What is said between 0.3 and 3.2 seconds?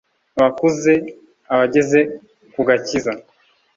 abakuze abageze ku gakiza